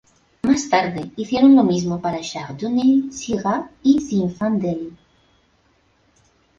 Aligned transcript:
Más 0.41 0.67
tarde, 0.67 1.11
hicieron 1.15 1.55
lo 1.55 1.61
mismo 1.61 2.01
para 2.01 2.21
Chardonnay, 2.21 3.11
Syrah, 3.11 3.69
y 3.83 3.99
Zinfandel. 4.01 4.97